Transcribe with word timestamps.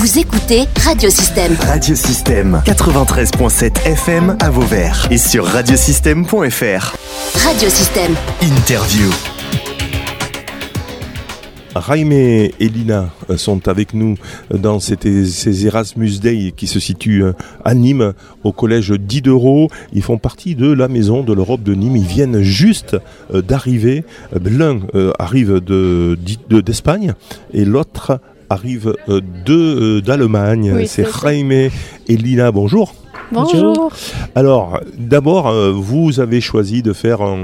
Vous 0.00 0.18
écoutez 0.18 0.62
Radiosystème. 0.82 1.54
Radiosystème 1.60 2.62
93.7 2.64 3.86
FM 3.86 4.36
à 4.40 4.48
Vauvert 4.50 5.06
et 5.10 5.18
sur 5.18 5.44
radiosystème.fr. 5.44 6.96
Radiosystème. 7.44 8.14
Interview. 8.42 9.10
Jaime 11.86 12.12
et 12.12 12.52
Lina 12.58 13.10
euh, 13.30 13.36
sont 13.36 13.68
avec 13.68 13.94
nous 13.94 14.16
dans 14.52 14.80
cette- 14.80 15.06
ces 15.26 15.66
Erasmus 15.66 16.18
Day 16.20 16.52
qui 16.56 16.66
se 16.66 16.80
situent 16.80 17.22
euh, 17.24 17.32
à 17.64 17.74
Nîmes, 17.74 18.12
au 18.42 18.52
collège 18.52 18.90
Diderot. 18.92 19.68
Ils 19.92 20.02
font 20.02 20.18
partie 20.18 20.56
de 20.56 20.70
la 20.72 20.88
Maison 20.88 21.22
de 21.22 21.32
l'Europe 21.32 21.62
de 21.62 21.74
Nîmes. 21.74 21.96
Ils 21.96 22.04
viennent 22.06 22.42
juste 22.42 22.96
euh, 23.32 23.40
d'arriver. 23.40 24.04
Euh, 24.34 24.38
L'un 24.50 24.80
euh, 24.94 25.12
arrive 25.18 25.60
de- 25.60 26.18
de- 26.48 26.60
d'Espagne 26.60 27.14
et 27.54 27.64
l'autre 27.64 28.20
arrive 28.54 28.94
euh, 29.08 29.20
de 29.46 29.54
euh, 29.54 30.00
d'Allemagne. 30.02 30.72
Oui, 30.76 30.86
C'est. 30.86 31.06
Jaime 31.22 31.52
et 31.52 31.70
Lina. 32.08 32.50
Bonjour. 32.52 32.94
Bonjour. 33.32 33.90
Alors, 34.34 34.80
d'abord, 34.98 35.46
euh, 35.48 35.70
vous 35.72 36.18
avez 36.18 36.40
choisi 36.40 36.82
de 36.82 36.92
faire 36.92 37.22
un, 37.22 37.40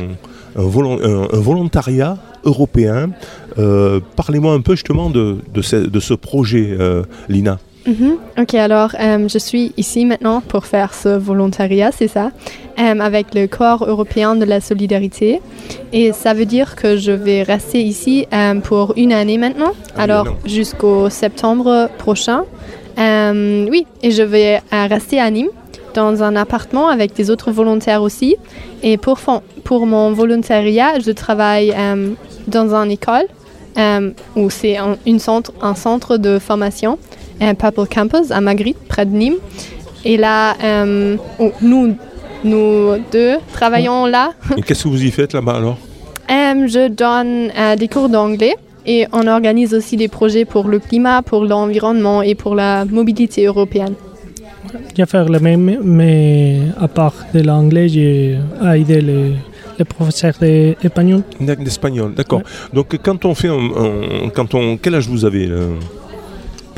un 0.56 0.62
volon- 0.62 0.98
un- 1.02 1.28
un 1.33 1.41
volontariat 1.41 2.19
européen. 2.45 3.11
Euh, 3.59 4.00
Parlez-moi 4.16 4.52
un 4.52 4.61
peu 4.61 4.73
justement 4.74 5.09
de, 5.11 5.37
de 5.55 5.62
ce, 5.62 5.77
de 5.77 6.00
ce 6.00 6.12
projet, 6.14 6.77
euh, 6.78 7.02
Lina. 7.28 7.59
Mhm. 7.87 8.17
Ok, 8.39 8.55
alors 8.55 8.91
euh, 8.99 9.29
je 9.29 9.39
suis 9.39 9.73
ici 9.77 10.05
maintenant 10.05 10.41
pour 10.41 10.67
faire 10.67 10.93
ce 10.93 11.09
volontariat, 11.09 11.91
c'est 11.93 12.09
ça, 12.09 12.33
euh, 12.81 12.99
avec 12.99 13.33
le 13.35 13.47
Corps 13.47 13.85
européen 13.87 14.35
de 14.35 14.45
la 14.45 14.61
solidarité. 14.61 15.41
Et 15.93 16.12
ça 16.12 16.35
veut 16.35 16.47
dire 16.47 16.75
que 16.75 16.97
je 16.97 17.12
vais 17.12 17.43
rester 17.45 17.81
ici 17.81 18.27
euh, 18.33 18.55
pour 18.61 18.95
une 18.97 19.12
année 19.12 19.39
maintenant, 19.39 19.73
Ah, 19.97 20.03
alors 20.03 20.27
jusqu'au 20.45 21.11
septembre 21.11 21.89
prochain. 21.99 22.45
Oui, 22.99 23.87
et 24.03 24.11
je 24.11 24.23
vais 24.23 24.62
rester 24.73 25.21
à 25.21 25.31
Nîmes 25.31 25.51
dans 25.95 26.23
un 26.23 26.34
appartement 26.34 26.89
avec 26.89 27.15
des 27.15 27.31
autres 27.31 27.50
volontaires 27.53 28.03
aussi. 28.03 28.37
Et 28.83 28.97
pour, 28.97 29.19
pour 29.65 29.87
mon 29.87 30.12
volontariat, 30.12 30.98
je 31.05 31.11
travaille 31.12 31.75
dans 32.48 32.75
une 32.75 32.91
école 32.91 33.27
où 34.34 34.48
c'est 34.48 34.78
un, 34.78 34.97
un 35.61 35.75
centre 35.75 36.17
de 36.17 36.39
formation, 36.39 36.98
un 37.41 37.55
Purple 37.55 37.87
Campus 37.92 38.31
à 38.31 38.41
Magritte, 38.41 38.79
près 38.89 39.06
de 39.06 39.12
Nîmes. 39.15 39.37
Et 40.05 40.17
là, 40.17 40.55
euh, 40.62 41.17
où 41.39 41.51
nous, 41.62 41.97
nous 42.45 42.93
deux 43.12 43.37
travaillons 43.53 44.06
là. 44.06 44.33
Et 44.56 44.62
qu'est-ce 44.62 44.84
que 44.84 44.89
vous 44.89 45.03
y 45.05 45.11
faites 45.11 45.33
là-bas 45.33 45.56
alors 45.56 45.78
Euh, 46.28 46.67
je 46.67 46.89
donne 46.89 47.53
euh, 47.56 47.77
des 47.77 47.87
cours 47.87 48.09
d'anglais 48.09 48.56
et 48.84 49.06
on 49.12 49.28
organise 49.28 49.73
aussi 49.75 49.97
des 49.97 50.09
projets 50.09 50.45
pour 50.45 50.67
le 50.67 50.81
climat, 50.81 51.23
pour 51.23 51.45
l'environnement 51.45 52.20
et 52.20 52.34
pour 52.34 52.56
la 52.56 52.84
mobilité 52.84 53.45
européenne. 53.47 53.95
Je 54.97 55.03
vais 55.03 55.06
faire 55.06 55.28
le 55.28 55.39
même, 55.39 55.78
mais 55.84 56.59
à 56.81 56.89
part 56.89 57.15
de 57.33 57.41
l'anglais, 57.43 57.89
j'ai 57.89 58.39
aidé 58.75 59.00
les, 59.00 59.34
les 59.78 59.84
professeurs 59.84 60.34
d'espagnol. 60.41 61.23
D'espagnol, 61.41 62.12
d'accord. 62.15 62.43
Donc 62.73 62.98
quand 63.00 63.25
on 63.25 63.34
fait 63.37 63.48
un, 63.48 63.55
un- 63.55 64.28
quand 64.34 64.53
on, 64.55 64.77
quel 64.78 64.97
âge 64.97 65.06
vous 65.09 65.25
avez 65.25 65.47
euh 65.48 65.69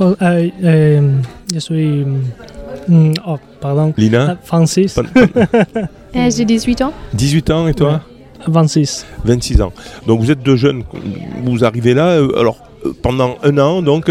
Euh, 0.01 0.49
euh, 0.65 1.13
je 1.53 1.59
suis. 1.59 2.05
mm, 2.89 3.13
oh, 3.27 3.37
pardon. 3.61 3.93
Lina? 3.97 4.27
Ah, 4.33 4.37
Francis. 4.43 4.99
Euh, 6.17 6.31
J'ai 6.35 6.47
18 6.47 6.81
ans. 6.81 6.93
18 7.13 7.51
ans 7.51 7.69
et 7.69 7.75
toi? 7.75 8.01
26. 8.47 9.05
26 9.27 9.61
ans. 9.61 9.73
Donc 10.07 10.21
vous 10.21 10.31
êtes 10.31 10.43
deux 10.43 10.57
jeunes, 10.57 10.85
vous 11.45 11.65
arrivez 11.67 11.93
là. 11.93 12.19
Alors 12.39 12.57
pendant 13.03 13.37
un 13.43 13.59
an, 13.59 13.83
donc 13.83 14.11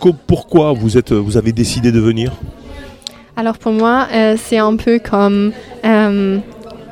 co- 0.00 0.14
pourquoi 0.26 0.72
vous 0.72 0.96
êtes, 0.96 1.12
vous 1.12 1.36
avez 1.36 1.52
décidé 1.52 1.92
de 1.92 2.00
venir? 2.00 2.32
Alors 3.36 3.58
pour 3.58 3.72
moi, 3.72 4.08
euh, 4.14 4.36
c'est 4.42 4.56
un 4.56 4.76
peu 4.76 4.98
comme, 4.98 5.52
euh, 5.84 6.38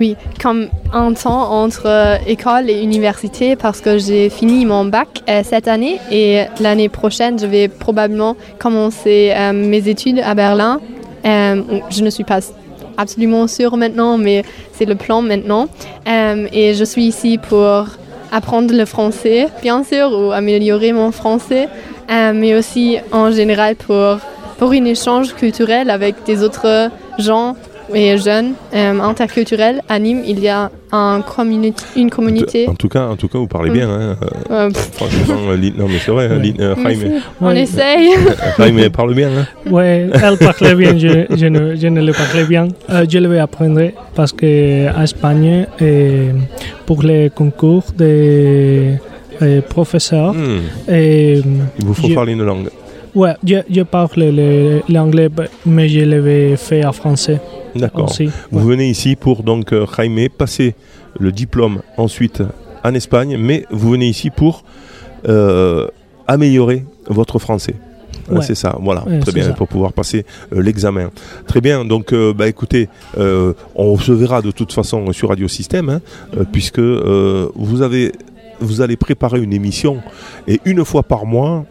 oui, 0.02 0.16
comme 0.42 0.66
un 0.92 1.12
temps 1.12 1.52
entre 1.62 1.86
euh, 1.86 2.16
école 2.26 2.68
et 2.68 2.82
université 2.82 3.54
parce 3.54 3.80
que 3.80 3.98
j'ai 3.98 4.30
fini 4.30 4.66
mon 4.66 4.84
bac 4.84 5.22
euh, 5.28 5.42
cette 5.44 5.68
année 5.68 6.00
et 6.10 6.42
l'année 6.58 6.88
prochaine, 6.88 7.38
je 7.38 7.46
vais 7.46 7.68
probablement 7.68 8.36
commencer 8.58 9.32
euh, 9.32 9.52
mes 9.52 9.88
études 9.88 10.18
à 10.18 10.34
Berlin. 10.34 10.80
Je 11.24 12.02
ne 12.02 12.10
suis 12.10 12.24
pas 12.24 12.40
absolument 12.96 13.46
sûre 13.46 13.76
maintenant, 13.76 14.18
mais 14.18 14.42
c'est 14.72 14.86
le 14.86 14.96
plan 14.96 15.22
maintenant. 15.22 15.68
Et 16.04 16.74
je 16.74 16.84
suis 16.84 17.04
ici 17.04 17.38
pour 17.38 17.86
apprendre 18.32 18.74
le 18.74 18.84
français, 18.86 19.46
bien 19.62 19.84
sûr, 19.84 20.10
ou 20.10 20.32
améliorer 20.32 20.92
mon 20.92 21.12
français, 21.12 21.68
mais 22.10 22.56
aussi 22.56 22.98
en 23.12 23.30
général 23.30 23.76
pour 23.76 24.18
pour 24.58 24.72
un 24.72 24.84
échange 24.84 25.34
culturel 25.34 25.90
avec 25.90 26.24
des 26.24 26.42
autres 26.42 26.90
gens 27.18 27.56
et 27.94 28.16
jeunes 28.18 28.52
euh, 28.74 29.00
interculturels. 29.00 29.80
À 29.88 29.98
Nîmes, 29.98 30.22
il 30.26 30.40
y 30.40 30.48
a 30.48 30.70
un 30.92 31.20
communi- 31.20 31.74
une 31.96 32.10
communauté. 32.10 32.68
En 32.68 32.74
tout 32.74 32.88
cas, 32.88 33.06
en 33.06 33.16
tout 33.16 33.28
cas, 33.28 33.38
vous 33.38 33.46
parlez 33.46 33.70
Mm. 33.70 33.72
bien. 33.74 33.88
hein, 33.90 34.16
euh, 34.50 34.68
Euh, 34.68 34.70
Franchement, 34.92 35.34
non 35.78 35.86
mais 35.88 35.98
c'est 36.04 36.10
vrai, 36.10 36.26
hein, 36.26 36.36
Ouais. 36.38 36.42
Lin- 36.42 36.60
euh. 36.60 36.74
Jaime, 36.82 37.20
On 37.40 37.46
Ouais. 37.48 37.62
essaye. 37.62 38.10
Jaime 38.58 38.90
parle 38.90 39.14
bien. 39.14 39.30
hein. 39.38 39.46
Ouais, 39.70 40.08
elle 40.12 40.36
parlait 40.38 40.74
bien, 40.74 40.96
je, 40.98 41.26
je 41.34 41.46
ne, 41.46 41.74
je 41.76 41.86
ne 41.88 42.02
le 42.02 42.12
parlais 42.12 42.44
bien. 42.44 42.68
Euh, 42.90 43.04
je 43.08 43.18
le 43.18 43.28
vais 43.28 43.38
apprendre 43.38 43.80
parce 44.14 44.32
que 44.32 44.88
en 44.96 45.02
Espagne, 45.02 45.66
euh, 45.80 46.32
pour 46.86 47.02
les 47.02 47.30
concours 47.34 47.84
des 47.96 48.94
euh, 49.40 49.60
professeurs, 49.62 50.34
Hmm, 50.34 50.60
Il 50.88 51.42
vous 51.84 51.94
faut 51.94 52.08
Je- 52.08 52.14
parler 52.14 52.32
une 52.34 52.44
langue. 52.44 52.68
Ouais, 53.14 53.34
je, 53.46 53.56
je 53.70 53.82
parle 53.82 54.10
le- 54.16 54.82
l'anglais, 54.88 55.28
mais 55.66 55.88
je 55.88 56.00
l'avais 56.00 56.56
fait 56.56 56.84
en 56.84 56.92
français 56.92 57.40
D'accord. 57.74 58.12
Vous 58.50 58.60
venez 58.66 58.88
ici 58.90 59.16
pour 59.16 59.42
donc 59.42 59.72
euh, 59.72 59.86
Jaime 59.96 60.28
passer 60.28 60.74
le 61.18 61.32
diplôme 61.32 61.80
ensuite 61.96 62.42
en 62.84 62.92
Espagne, 62.94 63.36
mais 63.38 63.64
vous 63.70 63.90
venez 63.90 64.08
ici 64.08 64.28
pour 64.30 64.64
euh, 65.28 65.88
améliorer 66.26 66.84
votre 67.06 67.38
français. 67.38 67.74
Ouais. 68.30 68.42
C'est 68.42 68.54
ça, 68.54 68.76
voilà, 68.80 69.04
Ouais, 69.06 69.18
très 69.18 69.32
bien, 69.32 69.44
ça. 69.44 69.52
pour 69.52 69.68
pouvoir 69.68 69.92
passer 69.92 70.24
euh, 70.52 70.60
l'examen. 70.62 71.10
Très 71.46 71.60
bien, 71.60 71.84
donc 71.84 72.12
euh, 72.12 72.32
bah, 72.32 72.46
écoutez, 72.46 72.88
on 73.74 73.98
se 73.98 74.12
verra 74.12 74.42
de 74.42 74.50
toute 74.50 74.72
façon 74.72 75.10
sur 75.12 75.30
Radio 75.30 75.48
Système, 75.48 75.88
hein, 75.88 76.00
puisque 76.52 76.78
vous, 76.78 77.82
avez, 77.82 78.12
vous 78.60 78.80
allez 78.80 78.96
préparer 78.96 79.40
une 79.40 79.52
émission, 79.52 79.98
et 80.46 80.60
une 80.64 80.84
fois 80.84 81.02
par 81.02 81.24
mois, 81.26 81.64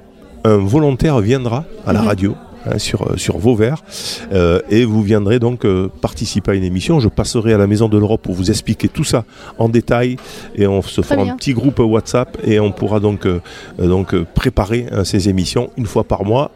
un 0.44 0.58
volontaire 0.58 1.20
viendra 1.20 1.64
à 1.86 1.94
la 1.94 2.02
Mhm. 2.02 2.08
radio. 2.08 2.36
hein, 2.68 2.78
sur, 2.78 3.02
euh, 3.02 3.18
sur 3.18 3.40
Vauvert 3.40 3.84
euh, 4.32 4.60
et 4.70 4.86
vous 4.86 5.02
viendrez 5.02 5.40
donc 5.40 5.66
euh, 5.66 5.90
participer 6.00 6.52
à 6.52 6.54
une 6.54 6.64
émission. 6.64 7.00
Je 7.00 7.08
passerai 7.10 7.54
à 7.54 7.58
la 7.58 7.66
Maison 7.66 7.90
de 7.90 7.98
l'Europe 7.98 8.22
pour 8.22 8.36
vous 8.36 8.52
expliquer 8.52 8.88
tout 8.88 9.04
ça 9.04 9.26
en 9.58 9.68
détail 9.68 10.18
et 10.54 10.68
on 10.68 10.84
se 10.84 11.02
fera 11.02 11.24
un 11.24 11.36
petit 11.38 11.54
groupe 11.56 11.80
WhatsApp 11.80 12.38
et 12.44 12.60
on 12.60 12.72
pourra 12.72 13.00
donc, 13.00 13.26
euh, 13.26 13.40
donc 13.80 14.16
préparer 14.36 14.86
euh, 14.92 15.04
ces 15.04 15.28
émissions 15.28 15.72
une 15.76 15.88
fois 15.88 16.04
par 16.04 16.24
mois, 16.24 16.52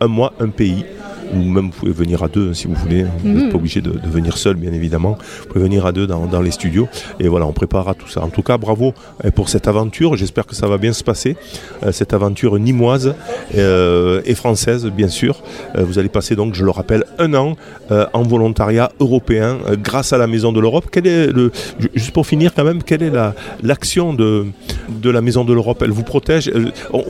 un 0.00 0.06
mois, 0.06 0.32
un 0.38 0.48
pays. 0.50 0.84
Ou 1.34 1.38
même 1.42 1.66
vous 1.66 1.70
pouvez 1.70 1.92
venir 1.92 2.22
à 2.22 2.28
deux 2.28 2.50
hein, 2.50 2.54
si 2.54 2.66
vous 2.66 2.74
voulez. 2.74 3.04
Vous 3.22 3.28
n'êtes 3.28 3.50
pas 3.50 3.56
obligé 3.58 3.80
de, 3.80 3.90
de 3.90 4.08
venir 4.08 4.36
seul, 4.38 4.56
bien 4.56 4.72
évidemment. 4.72 5.18
Vous 5.42 5.46
pouvez 5.46 5.64
venir 5.64 5.84
à 5.86 5.92
deux 5.92 6.06
dans, 6.06 6.26
dans 6.26 6.40
les 6.40 6.50
studios. 6.50 6.88
Et 7.20 7.28
voilà, 7.28 7.46
on 7.46 7.52
préparera 7.52 7.94
tout 7.94 8.08
ça. 8.08 8.22
En 8.22 8.28
tout 8.30 8.42
cas, 8.42 8.56
bravo 8.58 8.94
euh, 9.24 9.30
pour 9.30 9.48
cette 9.48 9.68
aventure. 9.68 10.16
J'espère 10.16 10.46
que 10.46 10.54
ça 10.54 10.66
va 10.68 10.78
bien 10.78 10.92
se 10.92 11.04
passer. 11.04 11.36
Euh, 11.84 11.92
cette 11.92 12.12
aventure 12.12 12.58
nimoise 12.58 13.14
euh, 13.56 14.20
et 14.24 14.34
française, 14.34 14.86
bien 14.86 15.08
sûr. 15.08 15.42
Vous 15.76 15.98
allez 15.98 16.08
passer 16.08 16.34
donc, 16.36 16.54
je 16.54 16.64
le 16.64 16.70
rappelle, 16.70 17.04
un 17.18 17.34
an 17.34 17.56
en 17.90 18.22
volontariat 18.22 18.90
européen 19.00 19.58
grâce 19.82 20.12
à 20.12 20.18
la 20.18 20.26
Maison 20.26 20.52
de 20.52 20.60
l'Europe. 20.60 20.86
Quel 20.90 21.06
est 21.06 21.26
le, 21.28 21.50
ju- 21.78 21.90
juste 21.94 22.10
pour 22.12 22.26
finir 22.26 22.54
quand 22.54 22.64
même, 22.64 22.82
quelle 22.82 23.02
est 23.02 23.10
la- 23.10 23.34
l'action 23.62 24.12
de, 24.14 24.46
de 24.88 25.10
la 25.10 25.20
Maison 25.20 25.44
de 25.44 25.52
l'Europe? 25.52 25.82
Elle 25.84 25.90
vous 25.90 26.02
protège 26.02 26.50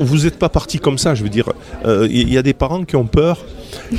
Vous 0.00 0.18
n'êtes 0.24 0.38
pas 0.38 0.48
parti 0.48 0.78
comme 0.78 0.98
ça, 0.98 1.14
je 1.14 1.22
veux 1.22 1.28
dire. 1.28 1.48
Il 1.86 2.32
y, 2.32 2.38
a 2.38 2.42
des 2.42 2.54
parents 2.54 2.84
qui 2.84 2.96
ont 2.96 3.06
peur, 3.06 3.44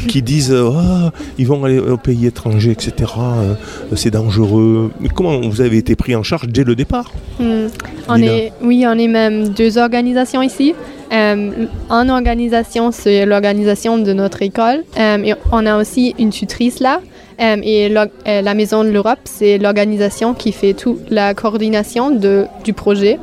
qui 0.07 0.21
disent 0.21 0.53
Ah, 0.53 1.11
ils 1.37 1.47
vont 1.47 1.63
aller 1.63 1.79
au 1.79 1.97
pays 1.97 2.25
étranger, 2.25 2.71
etc. 2.71 3.11
euh, 3.17 3.53
c'est 3.95 4.11
dangereux. 4.11 4.91
Mais 4.99 5.09
comment 5.09 5.39
vous 5.41 5.61
avez 5.61 5.77
été 5.77 5.95
pris 5.95 6.15
en 6.15 6.23
charge 6.23 6.47
dès 6.47 6.63
le 6.63 6.75
départ 6.75 7.11
Hmm. 7.39 7.67
On 8.09 8.21
est, 8.21 8.51
oui, 8.61 8.85
on 8.85 8.97
est 8.97 9.07
même 9.07 9.49
deux 9.49 9.77
organisations 9.77 10.41
ici. 10.41 10.73
Euh, 11.11 11.67
une 11.89 12.09
organisation, 12.09 12.91
c'est 12.91 13.25
l'organisation 13.25 13.97
de 13.97 14.11
notre 14.13 14.41
école. 14.41 14.83
Euh, 14.97 15.23
et 15.23 15.33
on 15.51 15.65
a 15.65 15.79
aussi 15.79 16.15
une 16.19 16.31
tutrice 16.31 16.79
là. 16.79 16.99
Euh, 17.39 17.55
et 17.63 17.87
la 17.89 18.53
Maison 18.53 18.83
de 18.83 18.89
l'Europe, 18.89 19.19
c'est 19.23 19.57
l'organisation 19.57 20.33
qui 20.33 20.51
fait 20.51 20.73
toute 20.73 21.09
la 21.09 21.33
coordination 21.33 22.11
de, 22.11 22.45
du 22.65 22.73
projet. 22.73 23.17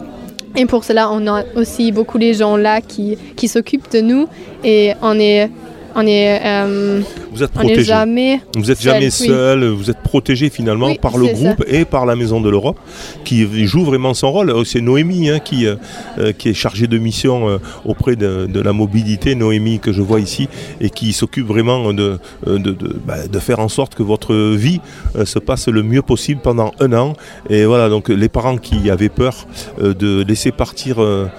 Et 0.56 0.64
pour 0.64 0.84
cela, 0.84 1.10
on 1.12 1.26
a 1.26 1.42
aussi 1.54 1.92
beaucoup 1.92 2.16
les 2.16 2.32
gens 2.32 2.56
là 2.56 2.80
qui, 2.80 3.18
qui 3.36 3.48
s'occupent 3.48 3.92
de 3.92 4.00
nous. 4.00 4.26
Et 4.64 4.92
on 5.02 5.18
est 5.20 5.50
on 5.96 6.06
est, 6.06 6.40
euh, 6.44 7.00
Vous 7.32 7.42
êtes 7.42 7.50
on 7.56 7.60
est 7.60 7.64
protégé. 7.64 7.84
jamais. 7.84 8.40
Vous 8.54 8.70
êtes 8.70 8.78
seul, 8.78 8.92
jamais 8.92 9.06
oui. 9.06 9.10
seul, 9.10 9.64
vous 9.68 9.90
êtes 9.90 10.02
protégé 10.02 10.50
finalement 10.50 10.88
Oui, 10.88 10.98
par 11.00 11.16
le 11.16 11.26
groupe 11.28 11.64
et 11.66 11.84
par 11.84 12.04
la 12.06 12.16
Maison 12.16 12.40
de 12.40 12.50
l'Europe 12.50 12.78
qui 13.24 13.46
joue 13.66 13.84
vraiment 13.84 14.14
son 14.14 14.30
rôle. 14.30 14.50
Euh, 14.50 14.64
C'est 14.64 14.80
Noémie 14.80 15.30
hein, 15.30 15.38
qui, 15.38 15.66
euh, 15.66 16.32
qui 16.36 16.50
est 16.50 16.54
chargée 16.54 16.86
de 16.86 16.98
mission 16.98 17.48
euh, 17.48 17.58
auprès 17.84 18.14
de, 18.16 18.46
de 18.46 18.60
la 18.60 18.72
mobilité, 18.72 19.34
Noémie 19.34 19.78
que 19.80 19.92
je 19.92 20.02
vois 20.02 20.20
ici, 20.20 20.48
et 20.80 20.90
qui 20.90 21.12
s'occupe 21.12 21.46
vraiment 21.46 21.92
de, 21.92 22.18
de, 22.46 22.58
de, 22.58 22.96
bah, 23.06 23.26
de 23.26 23.38
faire 23.38 23.60
en 23.60 23.68
sorte 23.68 23.94
que 23.94 24.02
votre 24.02 24.34
vie 24.54 24.80
se 25.24 25.38
passe 25.38 25.68
le 25.68 25.82
mieux 25.82 26.02
possible 26.02 26.40
pendant 26.42 26.72
un 26.80 26.92
an. 26.92 27.14
Et 27.48 27.64
voilà, 27.64 27.88
donc 27.88 28.08
les 28.10 28.28
parents 28.28 28.58
qui 28.58 28.90
avaient 28.90 29.08
peur 29.08 29.46
de 29.80 30.22
laisser 30.22 30.52
partir 30.52 30.96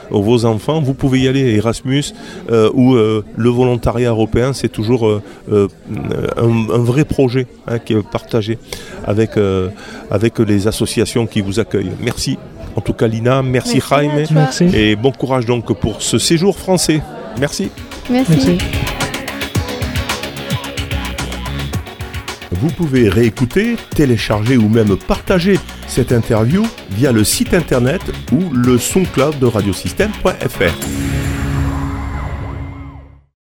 vos 0.10 0.46
enfants, 0.46 0.82
vous 0.82 0.94
pouvez 0.94 1.20
y 1.22 1.28
aller. 1.28 1.56
Erasmus 1.56 2.14
ou 2.74 2.96
le 2.96 3.50
volontariat 3.50 4.10
européen, 4.10 4.47
c'est 4.54 4.70
toujours 4.70 5.08
euh, 5.08 5.22
euh, 5.52 5.68
un, 6.38 6.74
un 6.74 6.84
vrai 6.84 7.06
projet 7.06 7.48
hein, 7.68 7.80
qui 7.80 7.94
est 7.94 8.02
partagé 8.02 8.58
avec, 9.06 9.38
euh, 9.38 9.70
avec 10.12 10.40
les 10.40 10.68
associations 10.68 11.28
qui 11.28 11.42
vous 11.42 11.60
accueillent. 11.60 11.92
Merci. 12.02 12.38
En 12.76 12.82
tout 12.82 12.94
cas, 12.94 13.08
Lina, 13.08 13.42
merci, 13.42 13.82
Merci 13.90 13.90
Jaime. 13.90 14.28
Merci. 14.32 14.66
Et 14.74 14.96
bon 14.96 15.12
courage 15.12 15.46
donc 15.46 15.74
pour 15.80 16.02
ce 16.02 16.18
séjour 16.20 16.58
français. 16.58 17.02
Merci. 17.40 17.70
Merci. 18.10 18.32
Merci. 18.34 18.58
Vous 22.60 22.70
pouvez 22.70 23.08
réécouter, 23.08 23.76
télécharger 23.96 24.58
ou 24.58 24.68
même 24.68 24.98
partager 24.98 25.60
cette 25.88 26.12
interview 26.12 26.66
via 26.92 27.12
le 27.12 27.24
site 27.24 27.54
internet 27.54 28.02
ou 28.32 28.52
le 28.52 28.80
SoundCloud 28.80 29.38
de 29.40 29.46
radiosystème.fr. 29.46 31.07